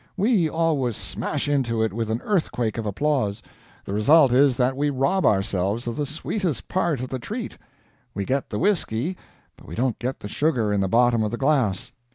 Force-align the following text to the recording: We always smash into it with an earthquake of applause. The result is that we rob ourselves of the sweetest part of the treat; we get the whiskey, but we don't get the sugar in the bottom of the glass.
We 0.17 0.49
always 0.49 0.95
smash 0.97 1.47
into 1.47 1.83
it 1.83 1.93
with 1.93 2.09
an 2.09 2.21
earthquake 2.23 2.79
of 2.79 2.87
applause. 2.87 3.43
The 3.85 3.93
result 3.93 4.31
is 4.31 4.57
that 4.57 4.75
we 4.75 4.89
rob 4.89 5.27
ourselves 5.27 5.85
of 5.85 5.95
the 5.95 6.07
sweetest 6.07 6.67
part 6.67 7.01
of 7.01 7.09
the 7.09 7.19
treat; 7.19 7.55
we 8.15 8.25
get 8.25 8.49
the 8.49 8.57
whiskey, 8.57 9.15
but 9.55 9.67
we 9.67 9.75
don't 9.75 9.99
get 9.99 10.21
the 10.21 10.27
sugar 10.27 10.73
in 10.73 10.81
the 10.81 10.87
bottom 10.89 11.21
of 11.21 11.29
the 11.29 11.37
glass. 11.37 11.91